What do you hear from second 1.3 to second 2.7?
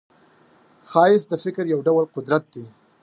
فکر یو ډول قدرت دی